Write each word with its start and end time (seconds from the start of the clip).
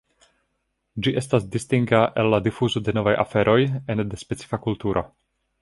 Ĝi 1.07 1.13
estas 1.21 1.45
distinga 1.57 2.01
el 2.23 2.31
la 2.35 2.41
difuzo 2.49 2.83
de 2.89 2.97
novaj 3.01 3.15
aferoj 3.27 3.59
ene 3.97 4.11
de 4.15 4.23
specifa 4.27 4.65
kulturo. 4.69 5.09